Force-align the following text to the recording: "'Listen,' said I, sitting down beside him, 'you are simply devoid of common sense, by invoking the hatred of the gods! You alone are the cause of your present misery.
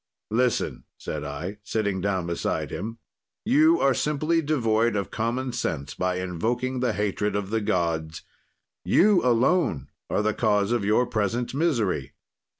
"'Listen,' 0.31 0.83
said 0.97 1.23
I, 1.23 1.59
sitting 1.63 2.01
down 2.01 2.25
beside 2.25 2.71
him, 2.71 2.97
'you 3.45 3.79
are 3.79 3.93
simply 3.93 4.41
devoid 4.41 4.95
of 4.95 5.11
common 5.11 5.53
sense, 5.53 5.93
by 5.93 6.15
invoking 6.15 6.79
the 6.79 6.93
hatred 6.93 7.35
of 7.35 7.51
the 7.51 7.61
gods! 7.61 8.23
You 8.83 9.23
alone 9.23 9.89
are 10.09 10.23
the 10.23 10.33
cause 10.33 10.71
of 10.71 10.83
your 10.83 11.05
present 11.05 11.53
misery. 11.53 12.13